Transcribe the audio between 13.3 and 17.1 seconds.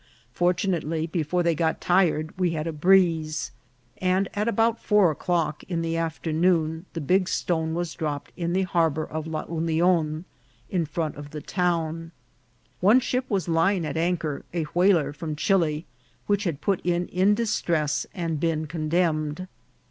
lying at anchor, a whaler from Chili, which had put in